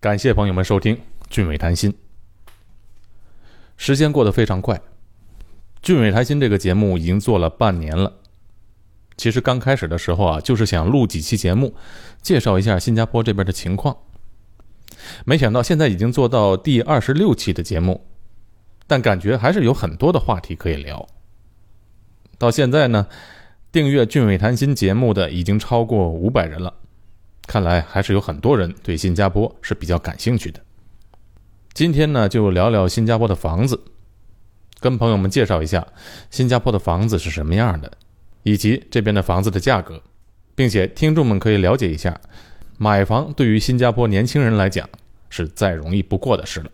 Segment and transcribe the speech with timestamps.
[0.00, 0.94] 感谢朋友们收听
[1.28, 1.92] 《俊伟谈心》。
[3.76, 4.76] 时间过得非常快，
[5.82, 8.12] 《俊伟谈心》这个节目已经做了半年了。
[9.16, 11.74] 其实刚开始的时候啊，就是想录几期节目，
[12.22, 13.96] 介绍一下新加坡这边的情况。
[15.24, 18.06] 没想到现在已经做到第二十六期的节目，
[18.86, 21.08] 但感觉还是有很多的话题可以聊。
[22.38, 23.08] 到现在呢，
[23.72, 26.74] 订阅《俊伟谈心》节目的已经超过五百人了。
[27.48, 30.60] 看来还是有很多人对新加坡是比较感兴趣的。
[31.72, 33.80] 今天呢，就聊聊新加坡的房子，
[34.80, 35.86] 跟朋友们介绍一下
[36.30, 37.90] 新加坡的房子是什么样的，
[38.42, 40.02] 以及这边的房子的价格，
[40.54, 42.20] 并且听众们可以了解一下，
[42.76, 44.86] 买房对于新加坡年轻人来讲
[45.30, 46.70] 是再容易不过的事了。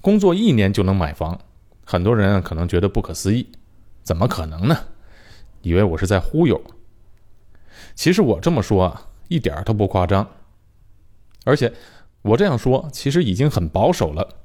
[0.00, 1.40] 工作一年就能买房，
[1.84, 3.48] 很多人可能觉得不可思议，
[4.04, 4.78] 怎么可能呢？
[5.62, 6.62] 以为我是在忽悠。
[7.94, 10.28] 其实我这么说啊，一点都不夸张。
[11.44, 11.72] 而且
[12.22, 14.36] 我这样说，其实已经很保守了。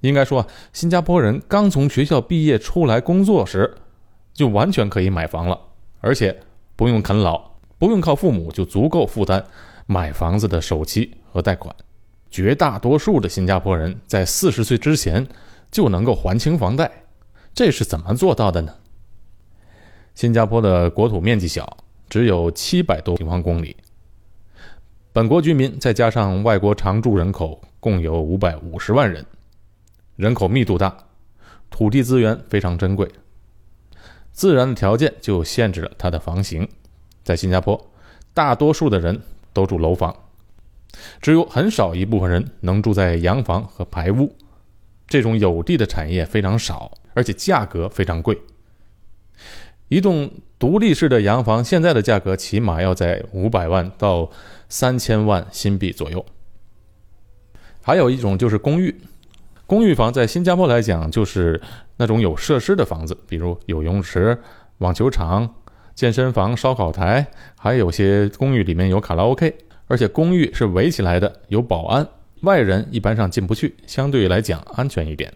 [0.00, 3.76] 应该说，新加坡人刚从学校毕业出来工作时，
[4.32, 5.58] 就完全可以买房了，
[6.00, 6.40] 而且
[6.76, 9.44] 不用啃老，不用靠父母就足够负担
[9.86, 11.74] 买房子的首期和贷款。
[12.30, 15.26] 绝大多数的新加坡人在四十岁之前
[15.70, 17.04] 就能够还清房贷，
[17.54, 18.74] 这是怎么做到的呢？
[20.14, 21.83] 新加坡的国土面积小。
[22.14, 23.76] 只有七百多平方公里，
[25.12, 29.26] 本国居民再加上外国常住人口共有五百五十万人，
[30.14, 30.96] 人口密度大，
[31.70, 33.10] 土地资源非常珍贵，
[34.30, 36.68] 自然的条件就限制了它的房型。
[37.24, 37.90] 在新加坡，
[38.32, 39.20] 大多数的人
[39.52, 40.14] 都住楼房，
[41.20, 44.32] 只有很少一部分人能住在洋房和排屋。
[45.08, 48.40] 这种有地的产业非常少，而且价格非常贵。
[49.88, 54.30] 一栋独立式的洋房，现在的价格起码要在五百万到
[54.68, 56.24] 三千万新币左右。
[57.82, 58.94] 还有一种就是公寓，
[59.66, 61.60] 公寓房在新加坡来讲就是
[61.98, 64.38] 那种有设施的房子，比如有泳池、
[64.78, 65.54] 网球场、
[65.94, 67.26] 健身房、烧烤台，
[67.58, 69.54] 还有些公寓里面有卡拉 OK，
[69.86, 72.08] 而且公寓是围起来的，有保安，
[72.40, 75.30] 外人一般上进不去，相对来讲安全一点。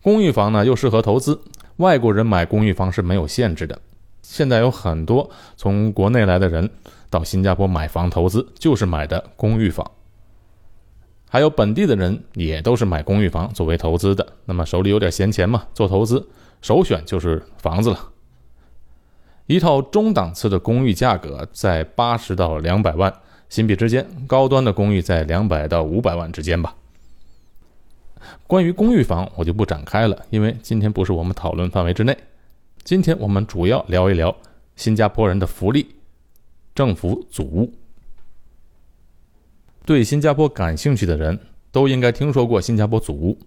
[0.00, 1.38] 公寓房呢又适合投资。
[1.76, 3.78] 外国人买公寓房是没有限制的，
[4.22, 6.70] 现在有很多从国内来的人
[7.10, 9.90] 到新加坡买房投资，就是买的公寓房。
[11.28, 16.28] 还有本地的人也都是买公寓房作为投资的，那么手里有点闲钱嘛，做投资
[16.62, 18.10] 首选就是房子了。
[19.46, 23.12] 一套中档次的公寓价格在八十到两百万
[23.48, 26.74] 新币之间，高端的公寓在两百到五百万之间吧。
[28.46, 32.16] 关于公寓房，我就不展开了，因为今天不是我们讨论范围之内。
[32.84, 34.36] 今天我们主要聊一聊
[34.76, 35.96] 新加坡人的福利——
[36.74, 37.72] 政府祖屋。
[39.84, 41.38] 对新加坡感兴趣的人
[41.70, 43.38] 都应该听说过新加坡祖屋，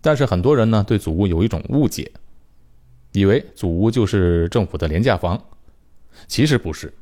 [0.00, 2.10] 但是很多人呢对祖屋有一种误解，
[3.12, 5.42] 以为祖屋就是政府的廉价房。
[6.26, 6.92] 其实不是，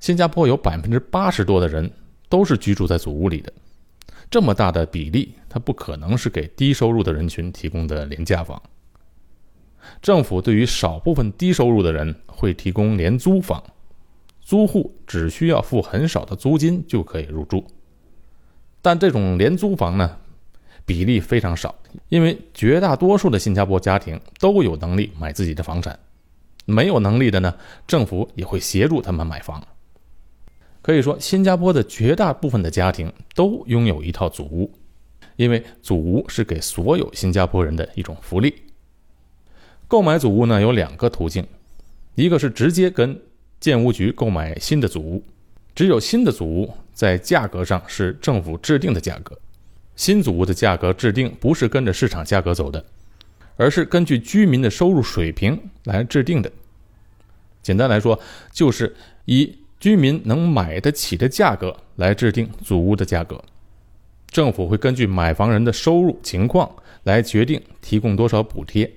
[0.00, 1.90] 新加坡有百分之八十多的人
[2.28, 3.52] 都是居住在祖屋里的。
[4.32, 8.60] 这么大的比例，它不可能是给低收入的人群提供的廉价房。
[10.00, 13.62] 政府对于少部分低收入的人会提供廉租房，
[14.40, 17.62] 租户只需要付很少的租金就可以入住。
[18.80, 20.16] 但这种廉租房呢，
[20.86, 21.74] 比例非常少，
[22.08, 25.98] 因为绝大多数的新加坡家庭都有能力买自己的房产，
[26.64, 27.54] 没有能力的呢，
[27.86, 29.62] 政府也会协助他们买房。
[30.82, 34.68] 可以说，新加坡的绝大部分的家庭都拥有一套祖屋，
[35.36, 38.52] 因为祖屋是给所有新加坡人的一种福利。
[39.86, 41.46] 购买祖屋呢有两个途径，
[42.16, 43.16] 一个是直接跟
[43.60, 45.22] 建屋局购买新的祖屋，
[45.72, 49.38] 只有新的祖屋在价格上是政府制定的价格，
[49.94, 52.84] 新祖屋的价格制定不是跟着市场价格走的，
[53.56, 56.50] 而是根据居民的收入水平来制定的。
[57.62, 58.18] 简单来说，
[58.52, 59.61] 就是以。
[59.82, 63.42] 居民能买得起的价格来制定祖屋的价格，
[64.28, 66.70] 政府会根据买房人的收入情况
[67.02, 68.88] 来决定提供多少补贴。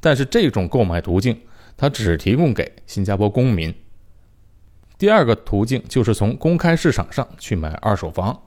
[0.00, 1.38] 但是这种购买途径，
[1.76, 3.74] 它只提供给新加坡公民。
[4.96, 8.44] 第二个途径就是从公开市场上去买二手房。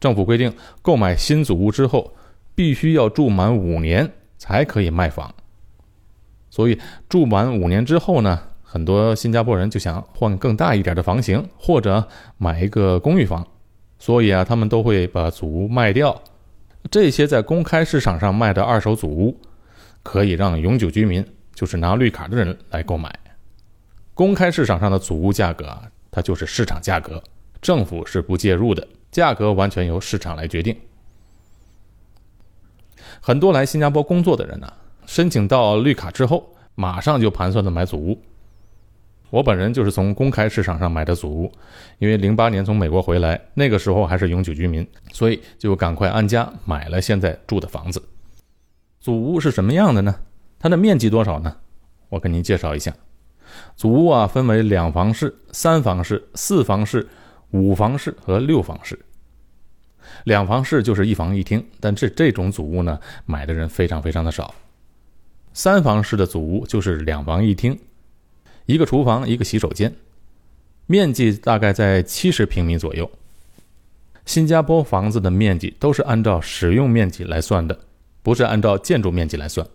[0.00, 0.50] 政府规定，
[0.80, 2.16] 购买新祖屋之后，
[2.54, 5.34] 必须要住满五年才可以卖房。
[6.48, 8.48] 所以住满五年之后呢？
[8.74, 13.46] 很多新加坡人就想换更大一点的房型，或者买一个公寓房，
[14.00, 16.20] 所以啊，他们都会把祖屋卖掉。
[16.90, 19.38] 这些在公开市场上卖的二手祖屋，
[20.02, 21.24] 可以让永久居民，
[21.54, 23.16] 就是拿绿卡的人来购买。
[24.12, 27.22] 公开市场上的祖屋价格啊它就是市场价格，
[27.62, 30.76] 政府是不介入的，价格完全由市场来决定。
[33.20, 34.72] 很多来新加坡工作的人呢，
[35.06, 38.18] 申请到绿卡之后，马上就盘算着买祖屋。
[39.34, 41.52] 我本人就是从公开市场上买的祖屋，
[41.98, 48.00] 因为零八年从美国回来，那个时候还是永久居民，所以就赶快安家买了现在住的房子。
[49.00, 50.14] 祖屋是什么样的呢？
[50.60, 51.56] 它的面积多少呢？
[52.10, 52.94] 我跟您介绍一下，
[53.74, 57.08] 祖屋啊分为两房式、三房式、四房式、
[57.50, 58.96] 五房式和六房式。
[60.22, 64.54] 两房式就是一房一厅，但这这种祖屋呢，买的人非常非常的少。
[65.52, 67.76] 三房式的祖屋就是两房一厅，
[68.66, 69.94] 一个厨房，一个洗手间，
[70.86, 73.10] 面积大概在七十平米左右。
[74.24, 77.78] 新加坡房子的面积都是按照使用面积来算的，
[78.22, 79.66] 不是按照建筑面积来算。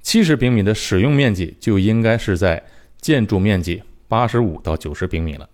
[0.00, 2.64] 七十平米的使用面积就应该是在
[3.02, 5.46] 建筑面积八十五到九十平米了。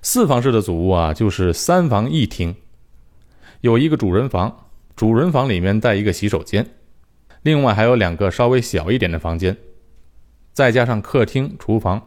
[0.00, 2.54] 四房式的祖屋啊，就是三房一厅，
[3.60, 6.66] 有一个主人房，主人房里面带一个洗手间，
[7.42, 9.54] 另外还有两个稍微小一点的房间，
[10.52, 12.00] 再加上客厅、厨房，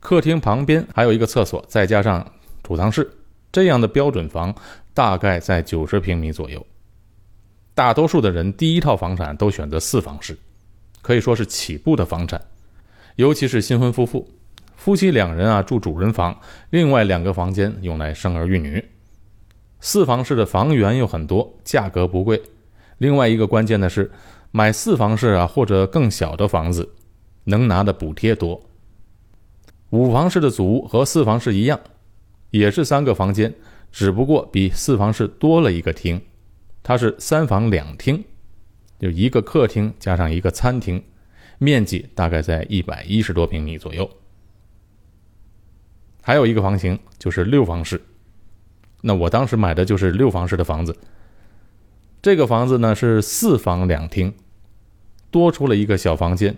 [0.00, 2.32] 客厅旁边还有一个厕所，再加上
[2.62, 3.10] 储藏室，
[3.50, 4.54] 这样的标准房
[4.92, 6.64] 大概在九十平米左右。
[7.74, 10.36] 大多数的人第一套房产都选择四房式，
[11.00, 12.40] 可以说是起步的房产，
[13.16, 14.28] 尤其是新婚夫妇。
[14.76, 16.40] 夫妻两人啊住主人房，
[16.70, 18.84] 另外两个房间用来生儿育女。
[19.80, 22.40] 四房式的房源又很多，价格不贵。
[22.98, 24.10] 另外一个关键的是，
[24.50, 26.88] 买四房式啊或者更小的房子，
[27.48, 28.60] 能拿的补贴多。
[29.90, 31.80] 五房式的祖屋和四房式一样，
[32.50, 33.54] 也是三个房间，
[33.90, 36.20] 只不过比四房式多了一个厅，
[36.82, 38.22] 它是三房两厅，
[38.98, 41.02] 就一个客厅加上一个餐厅，
[41.56, 44.08] 面积大概在一百一十多平米左右。
[46.20, 47.98] 还有一个房型就是六房式，
[49.00, 50.94] 那我当时买的就是六房式的房子。
[52.20, 54.34] 这个房子呢是四房两厅，
[55.30, 56.54] 多出了一个小房间，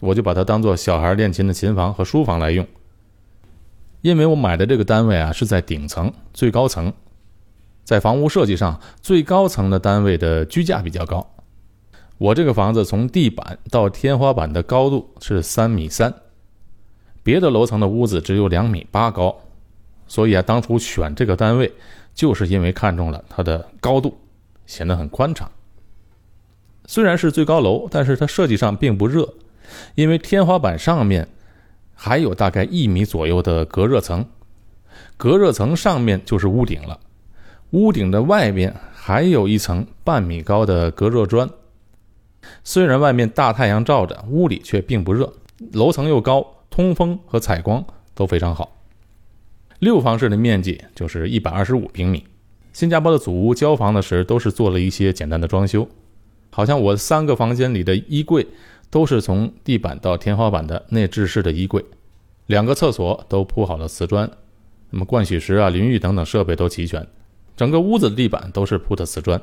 [0.00, 2.66] 我就把它当做小孩练琴的琴房和书房来用。
[4.02, 6.92] 因为我买的这个单位啊是在顶层最高层，
[7.82, 11.28] 在房屋设计上最高层的单位的居价比较高。
[12.18, 16.14] 我这个房子从地板到天花板的高度是三米三。
[17.22, 19.36] 别的楼层的屋子只有两米八高，
[20.06, 21.72] 所以啊，当初选这个单位，
[22.14, 24.16] 就是因为看中了它的高度，
[24.66, 25.50] 显得很宽敞。
[26.84, 29.28] 虽然是最高楼，但是它设计上并不热，
[29.94, 31.28] 因为天花板上面
[31.94, 34.26] 还有大概一米左右的隔热层，
[35.16, 37.00] 隔热层上面就是屋顶了，
[37.70, 41.48] 屋顶的外边还有一层半米高的隔热砖。
[42.62, 45.32] 虽然外面大太阳照着，屋里却并不热，
[45.72, 46.52] 楼层又高。
[46.68, 47.82] 通风和采光
[48.14, 48.76] 都非常好。
[49.78, 52.26] 六房式的面积就是一百二十五平米。
[52.74, 55.88] 新加坡的祖屋交房的时候都是做了一些简单的装修，
[56.50, 58.46] 好像我三个房间里的衣柜
[58.90, 61.84] 都是从地板到天花板的内置式的衣柜，
[62.46, 64.30] 两个厕所都铺好了瓷砖，
[64.90, 67.06] 那么盥洗石啊、淋浴等等设备都齐全，
[67.56, 69.40] 整个屋子的地板都是铺的瓷砖。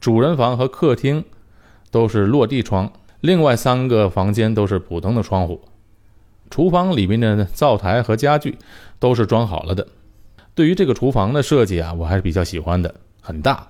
[0.00, 1.24] 主人房和客厅
[1.90, 5.60] 都是落地窗，另外三个房间都是普通的窗户。
[6.50, 8.58] 厨房里面的灶台和家具
[8.98, 9.86] 都是装好了的。
[10.54, 13.66] 对于这个厨房的设计啊，我还是比较喜欢的，很大，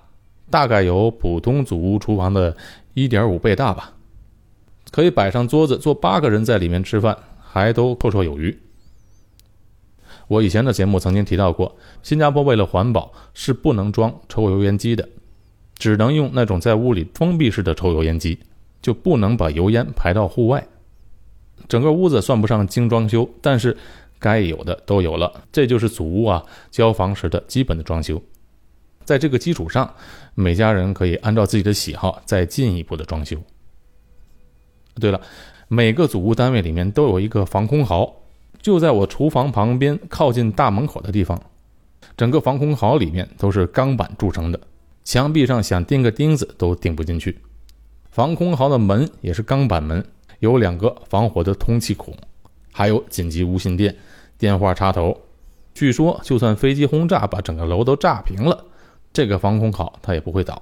[0.50, 2.56] 大概有普通祖屋厨房的
[2.94, 3.92] 一点五倍大吧，
[4.92, 8.56] 可以摆上桌子，坐八个人在里面吃饭，还都绰绰有余。
[10.28, 15.08] 我以前的节目曾经提到过，新加坡为了环保是不能装抽油烟机的，
[15.74, 18.38] 只能用那种在屋里封闭式的抽油烟机，
[18.80, 20.64] 就不能把油烟排到户外。
[21.68, 23.76] 整个屋子算不上精装修，但是
[24.18, 25.42] 该有的都有了。
[25.50, 28.22] 这就是祖屋啊交房时的基本的装修。
[29.04, 29.94] 在这个基础上，
[30.34, 33.36] 每家人可以按照自己的喜好再进一步的装修。
[35.00, 35.20] 对了，
[35.68, 38.14] 每个祖屋单位里面都有一个防空壕，
[38.60, 41.40] 就在我厨房旁边靠近大门口的地方。
[42.16, 44.60] 整个防空壕里面都是钢板铸成的，
[45.04, 47.38] 墙壁上想钉个钉子都钉不进去。
[48.10, 50.04] 防空壕的门也是钢板门。
[50.40, 52.12] 有两个防火的通气孔，
[52.72, 53.94] 还有紧急无线电、
[54.36, 55.16] 电话插头。
[55.72, 58.64] 据说，就算飞机轰炸把整个楼都炸平了，
[59.12, 60.60] 这个防空壕它也不会倒。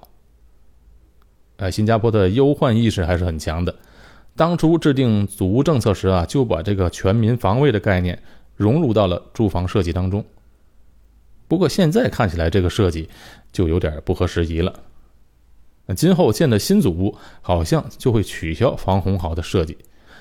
[1.56, 3.74] 哎，新加坡的忧患意识还是很强的。
[4.36, 8.22] 当初制定祖屋政策时啊，就把这个全民防卫的概念
[8.56, 10.24] 融入到了住房设计当中。
[11.46, 13.08] 不过现在看起来，这个设计
[13.52, 14.72] 就有点不合时宜了。
[15.86, 19.76] 那今后建的新祖屋好像就会取消防洪壕的设计，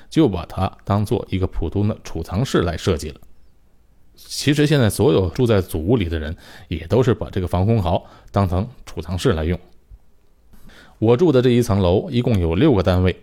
[0.09, 3.21] 就把它当做一个普通的储藏室来设计了。
[4.15, 6.35] 其实现在所有住在祖屋里的人，
[6.67, 9.57] 也都是把这个防空壕当成储藏室来用。
[10.97, 13.15] 我住的这一层楼一共有六个单位，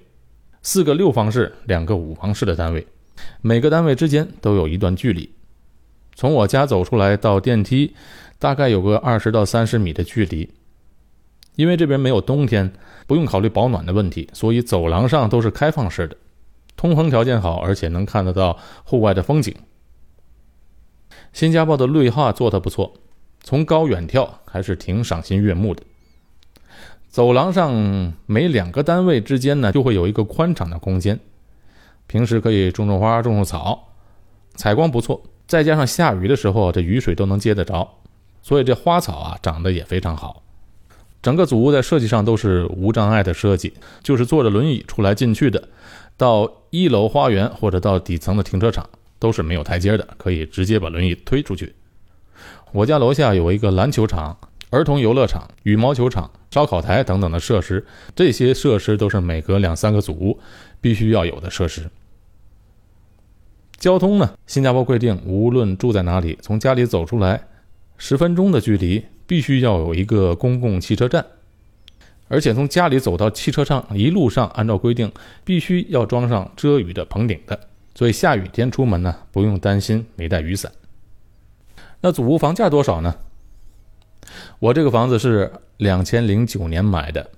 [0.66, 2.84] 四个六房式，两个五房式的单位，
[3.40, 5.30] 每个单位之间都有一段距离。
[6.16, 7.94] 从我家走出来到电梯，
[8.40, 10.50] 大概有个二十到三十米的距离。
[11.54, 12.72] 因为这边没有冬天，
[13.06, 16.16] 不用考虑保暖的问题，所以走廊上都是开放式的，
[16.76, 19.54] 通风条件好，而且能看得到户外的风景。
[21.32, 22.92] 新加坡的绿化做得不错，
[23.40, 25.84] 从高远眺还是挺赏心悦目的。
[27.16, 31.18] 走廊上每两个单位之间呢，就会有一个宽敞的空间，
[32.06, 33.88] 平时可以种种花、种种草，
[34.54, 35.22] 采光不错。
[35.46, 37.88] 再加上下雨的时候，这雨水都能接得着，
[38.42, 40.42] 所以这花草啊长得也非常好。
[41.22, 45.70] 整个祖屋在设计上都是无障碍的设计，就是坐着轮椅出来进去的，
[46.18, 48.86] 到一楼花园或者到底层的停车场
[49.18, 51.74] 都是没有台阶的，可以直接把轮椅推出去。
[52.72, 54.36] 我家楼下有一个篮球场、
[54.70, 60.38] 儿童游乐场、羽毛球场、烧烤台等等的设施，这些设施都是每隔两三个祖屋
[60.80, 61.90] 必须要有的设施。
[63.78, 67.46] 交通呢，新加坡规定，无论住在哪里，从家里走出来
[67.98, 69.04] 十分钟的距离。
[69.28, 71.26] 必须要有一个公共汽车站，
[72.28, 75.10] 而且从家里走到汽车上，一路上按照规定
[75.44, 77.58] 必须要装上遮雨的棚顶的，
[77.96, 80.70] 所以下雨天出门呢不用担心没带雨伞。
[82.00, 83.16] 那祖屋房价多少呢？
[84.58, 87.30] 我这个房子是两千零九年买的，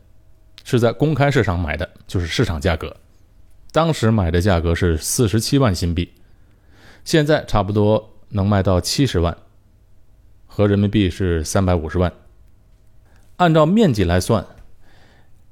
[0.65, 2.97] 是在公开市场买的，就是市场价格。
[3.71, 6.13] 当时买的价格是四十七万新币，
[7.05, 9.37] 现在差不多能卖到七十万。
[10.47, 12.13] 合人民币是三百五十万。
[13.37, 14.45] 按照面积来算，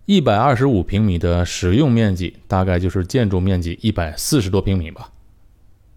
[0.06, 5.12] 一百二十五平米的使用面积大概就是建筑面积一百四十多平米吧。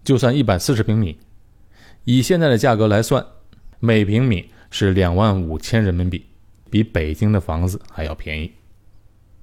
[0.04, 1.18] 就算一百四十平米，
[2.04, 3.24] 以现在的价格来算，
[3.80, 6.24] 每平米是两万五千人民币，
[6.70, 8.50] 比北京的房子还要便宜。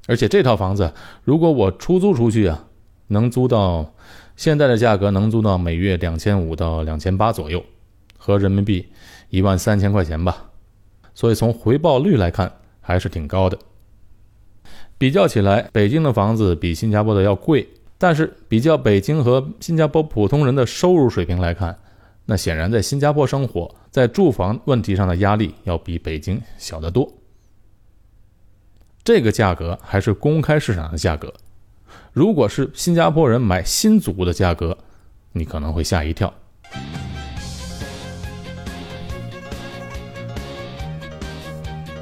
[0.07, 0.93] 而且这套房子
[1.23, 2.65] 如果我出租出去啊，
[3.07, 3.93] 能租到
[4.35, 7.63] 现在的价格，能租到每月两千五到两千八左右，
[8.17, 8.87] 合人民币。
[9.29, 10.51] 一万三千块钱吧，
[11.13, 13.59] 所以从回报率来看还是挺高的。
[14.97, 17.67] 比较起来，北京的房子比新加坡的要贵，
[17.97, 21.77] 但是比较北京和新加坡普通人的收入水平来看，
[22.29, 27.09] 那显然在新加坡生活在住房问题上的压力要比北京小得多。
[29.01, 31.33] 这个价格还是公开市场的价格，
[32.11, 34.77] 如果是新加坡人买新祖屋的价格，
[35.31, 36.33] 你可能会吓一跳。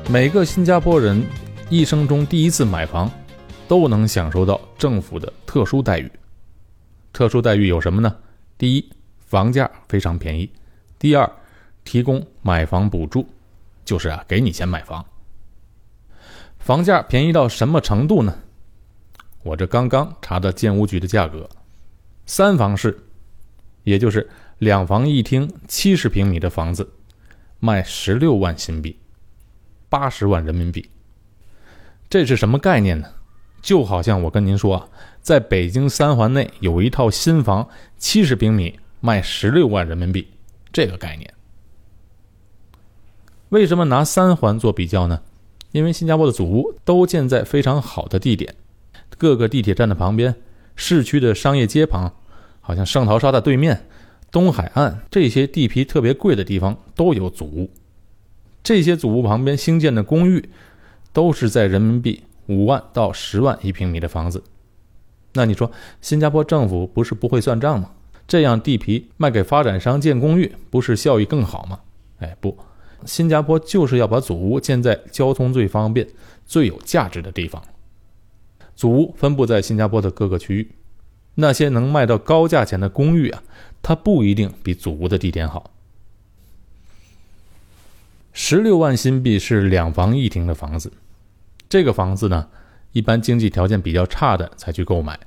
[0.10, 1.24] 每个新加坡人
[1.70, 3.12] 一生中第一次买房，
[3.68, 6.12] 都能享受到政府的特殊待遇。
[7.14, 8.16] 特殊待遇有什么呢？
[8.58, 8.92] 第一，
[9.36, 10.50] 房价非常便宜；
[10.98, 11.30] 第二，
[11.84, 13.28] 提供买房补助，
[13.84, 15.06] 就是啊，给你钱买房。
[16.58, 18.34] 房价便宜到什么程度呢？
[19.44, 21.50] 我这刚刚查的建屋局的价格，
[22.26, 22.98] 三房式，
[23.84, 26.90] 也就是两房一厅、七十平米的房子，
[27.60, 28.98] 卖十六万新币。
[29.90, 30.90] 八十万人民币，
[32.10, 33.10] 这是什么概念呢？
[33.62, 34.88] 就好像我跟您说啊，
[35.22, 40.28] 在北京三环内有一套新房，七十平米，卖十六万人民币，
[40.74, 41.32] 这个概念。
[43.50, 45.22] 为什么拿三环做比较呢？
[45.72, 48.56] 因为新加坡的祖屋都建在非常好的地点，
[49.20, 50.34] 各个地铁站的旁边，
[50.76, 52.12] 市区的商业街旁，
[52.62, 53.86] 好像圣淘沙的对面，
[54.32, 57.70] 东海岸这些地皮特别贵的地方都有祖屋。
[58.64, 60.50] 这些祖屋旁边兴建的公寓，
[61.14, 64.44] 都是在人民币五万到十万一平米的房子。
[65.34, 65.72] 那你说，
[66.02, 67.92] 新加坡政府不是不会算账吗？
[68.28, 71.80] 这样地皮卖给发展商建公寓，不是效益更好吗？
[72.20, 72.58] 哎，不，
[73.06, 76.08] 新加坡就是要把祖屋建在交通最方便、
[76.46, 77.62] 最有价值的地方。
[78.76, 80.72] 祖屋分布在新加坡的各个区域，
[81.36, 83.44] 那些能卖到高价钱的公寓啊，
[83.82, 85.72] 它不一定比祖屋的地点好。
[88.34, 90.92] 十六万新币是两房一厅的房子，
[91.70, 92.48] 这个房子呢，
[92.92, 95.20] 一般经济条件比较差的才去购买。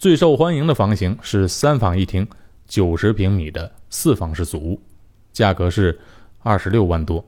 [0.00, 2.26] 最受欢迎的房型是三房一厅、
[2.66, 4.80] 九十平米的四房式祖屋，
[5.30, 6.00] 价格是
[6.38, 7.22] 二十六万多。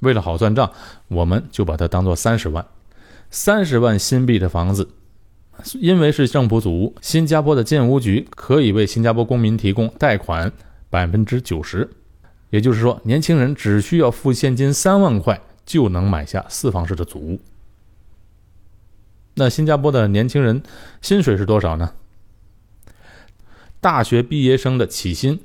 [0.00, 0.72] 为了好算账，
[1.06, 2.66] 我们就把它当做三十万。
[3.30, 4.88] 三十万新币的房子，
[5.74, 10.52] 因为是政府祖屋，新加坡的建屋局可以为新加坡公民提供贷款
[10.90, 11.88] 百分之九十。
[12.50, 17.40] 也就是说，年轻人只需要付现金三万块就能买下四房式的祖屋。
[19.38, 20.60] 那新加坡的年轻人
[21.00, 21.92] 薪水是多少呢？
[23.80, 25.38] 大学毕业生的起薪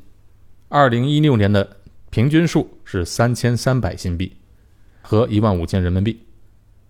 [0.68, 1.78] 二零一六年的
[2.10, 4.36] 平均数是三千三百新币，
[5.04, 6.20] 和一万五千人民币。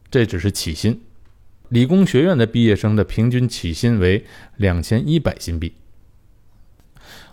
[0.10, 1.01] 这只是起薪。
[1.67, 5.74] 理工学院的毕业生的平均起薪为两千一百新币。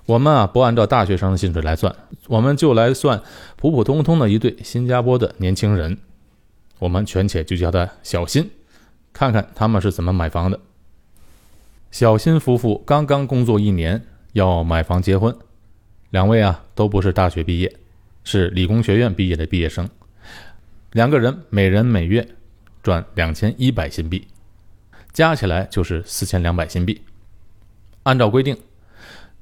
[0.06, 1.94] 我们啊不按照大学生的薪水来算，
[2.26, 3.22] 我们就来算
[3.56, 5.98] 普普通通的一对新加坡的年轻人，
[6.80, 8.50] 我们全且就叫他小新，
[9.12, 10.58] 看看他们是怎么买房的。
[11.90, 14.02] 小新夫妇刚刚工作一年，
[14.32, 15.34] 要买房结婚。
[16.10, 17.76] 两位啊都不是大学毕业，
[18.24, 19.88] 是理工学院毕业的毕业生。
[20.92, 22.26] 两个人每人每月
[22.82, 24.26] 赚两千一百新币，
[25.12, 27.00] 加起来就是四千两百新币。
[28.04, 28.56] 按照规定。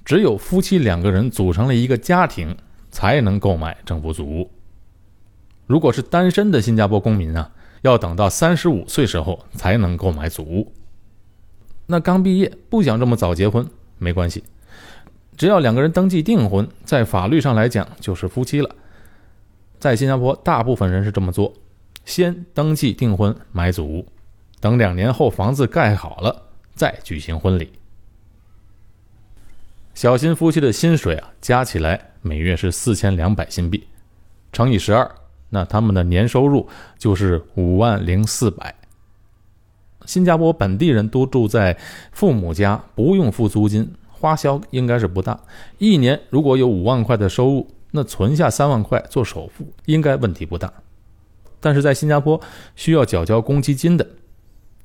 [0.04, 2.56] 只有夫妻两个人组成了一个家庭，
[2.90, 4.50] 才能购买政府组屋。
[5.66, 10.72] 如果是单身的新加坡公民啊，要等到三十五岁时候才能购买祖屋。
[11.86, 13.66] 那刚毕业不想这么早结婚，
[13.98, 14.44] 没关系，
[15.36, 18.74] 只要两个人登记订婚，在法律上来讲就是夫妻了。
[19.78, 21.54] 在新加坡，大部分人是这么做：
[22.04, 24.06] 先登记订婚买祖屋，
[24.60, 27.72] 等两年后房子盖好了再举行婚礼。
[29.94, 33.86] 小新夫妻的薪水啊，加起来每月是四千两百新币，
[34.52, 35.10] 乘以十二，
[35.50, 38.74] 那他们的年收入就是五万零四百。
[40.06, 41.76] 新加坡本地人都住在
[42.12, 45.38] 父母家，不用付租金，花销应该是不大。
[45.78, 50.72] 一年如果有五万块的收入，那存下三万块做首付，应该问题不大。
[51.60, 52.40] 但是在新加坡
[52.76, 54.06] 需要缴交公积金的，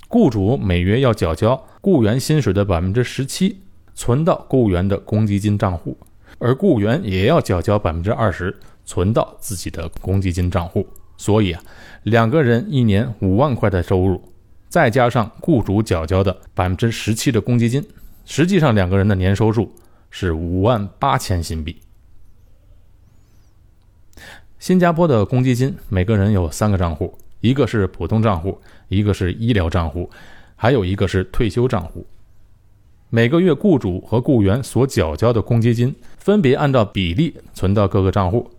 [0.07, 3.59] 雇主每月要缴交雇员薪水的百分之十七。
[3.95, 5.95] 存到雇员的公积金账户，
[6.39, 10.87] 而雇员也要缴交百分之二十存到自己的公积金账户。
[11.17, 11.63] 所以啊，
[12.03, 14.21] 两个人一年五万块的收入，
[14.67, 17.85] 再加上雇主缴交的百分之十七的公积金，
[18.25, 19.71] 实际上两个人的年收入
[20.09, 21.77] 是五万八千新币。
[24.59, 30.09] 新加坡的公积金每个人有三个账户，一个是普通账户，一个是医疗账户，
[30.55, 32.05] 还有一个是退休账户。
[33.09, 38.49] 每个月，雇主和雇员所缴交的公积金分别按照比例存到各个账户。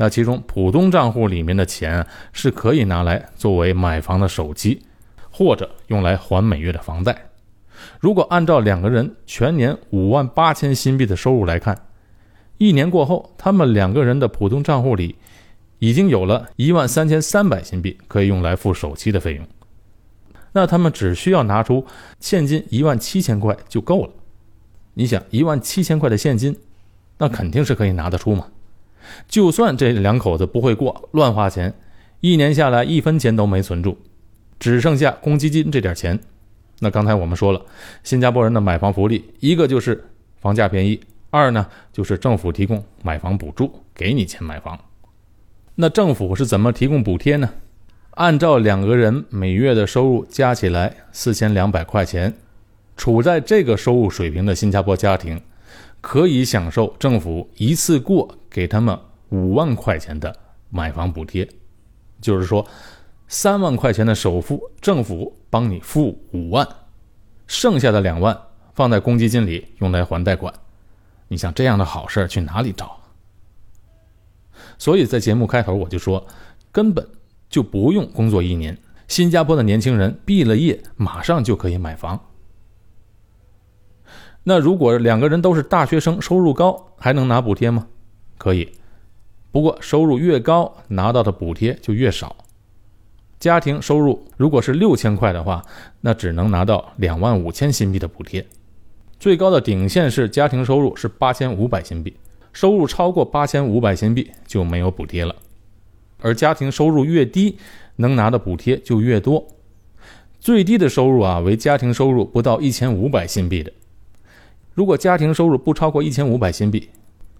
[0.00, 4.80] 那其中，普通账户里面的钱是可以拿来作为买房的首期，
[5.30, 7.30] 或者用来还每月的房贷。
[7.98, 11.76] 如果按照两个人全年五万八千新币的收入来看，
[12.58, 15.16] 一年过后，他们两个人的普通账户里
[15.80, 19.44] 已经有了一万三千三百新币可以用来付首期的费用。
[20.52, 21.84] 那他们只需要拿出
[22.20, 24.10] 现金一万七千块就够了。
[24.94, 26.56] 你想，一万七千块的现金，
[27.18, 28.46] 那肯定是可以拿得出嘛。
[29.28, 31.74] 就算这两口子不会过，乱花钱，
[32.20, 33.96] 一年下来一分钱都没存住，
[34.58, 36.18] 只剩下公积金这点钱。
[36.80, 37.60] 那刚才我们说了，
[38.04, 40.04] 新加坡人的买房福利，一个就是
[40.40, 44.78] 房价便宜，二呢就是政府提供买房补助，给你钱买房。
[45.74, 47.50] 那政府是怎么提供补贴呢？
[48.12, 52.34] 按照两个人每月的收入加起来四千两百块钱，
[52.96, 55.40] 处在这个收入水平的新加坡家庭，
[56.00, 58.98] 可以享受政府一次过给他们
[59.30, 60.34] 五万块钱的
[60.70, 61.48] 买房补贴。
[62.20, 62.66] 就是说，
[63.26, 66.66] 三万块钱的首付，政府帮你付五万，
[67.46, 68.38] 剩下的两万
[68.74, 70.52] 放在公积金里用来还贷款。
[71.28, 72.98] 你像这样的好事去哪里找？
[74.78, 76.26] 所以在节目开头我就说，
[76.72, 77.06] 根本。
[77.50, 82.27] 就不用工作一年，新加坡的年轻人毕了业马上就可以买房。
[84.44, 87.86] 那如果两个人都是大学生，收入高，还能拿补贴吗？
[88.38, 88.68] 可以，
[89.50, 92.36] 不过收入越高，拿到的补贴就越少。
[93.38, 95.64] 家庭收入如果是六千块的话，
[96.00, 98.44] 那只能拿到两万五千新币的补贴。
[99.20, 102.16] 最高的顶线是家庭收入是八千五百新币，
[102.52, 105.34] 收入超过八千五百新币就没有补贴了。
[106.20, 107.58] 而家庭收入越低，
[107.96, 109.46] 能拿的补贴就越多。
[110.40, 113.72] 最低的收入啊，为家庭收入不到一千五百新币的。
[114.78, 116.88] 如果家庭收入不超过一千五百新币，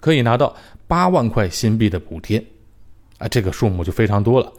[0.01, 0.53] 可以拿到
[0.88, 2.44] 八万块新币的补贴。
[3.18, 4.53] 啊，这个数目就非常多了，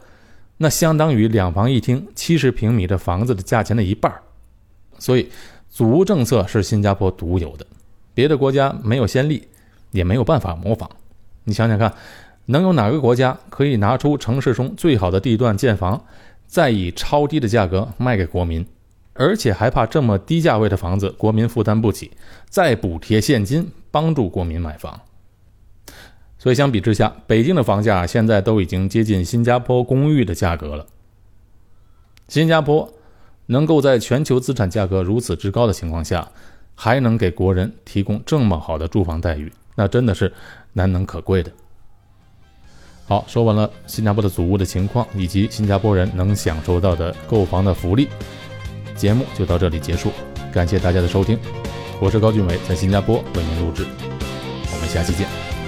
[0.56, 4.10] 那相当于两房一厅七十平米的房子的价钱的一半。
[4.98, 5.28] 所以，
[5.68, 7.66] 组屋政策是新加坡独有的，
[8.14, 9.46] 别的国家没有先例，
[9.90, 10.88] 也没有办法模仿。
[11.44, 11.92] 你想想看。
[12.46, 16.02] 能有哪个国家可以拿出城市中最好的地段建房，
[16.46, 18.66] 再以超低的价格卖给国民，
[19.12, 22.12] 而且还怕这么低价位的房子国民负担不起，
[22.48, 25.00] 再补贴现金帮助国民买房？
[26.38, 30.86] 所以相比之下，北京的房价现在都已经接近新加坡公寓的价格了。
[32.28, 32.90] 新加坡
[33.46, 36.30] 能够在全球资产价格如此之高的情况下，
[36.74, 39.52] 还能给国人提供这么好的住房待遇？
[39.74, 40.32] 那真的是
[40.72, 41.52] 难能可贵的。
[43.06, 48.08] 好，说完了新加坡的祖屋的情况，以及新加坡人能享受到的购房的福利，
[49.00, 50.12] 节目就到这里结束。
[50.52, 51.38] 感谢大家的收听，
[52.02, 53.86] 我是高俊伟，在新加坡为您录制，
[54.74, 55.59] 我们下期见。